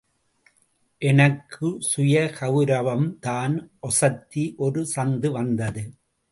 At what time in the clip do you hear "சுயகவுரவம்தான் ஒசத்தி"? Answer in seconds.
1.89-4.55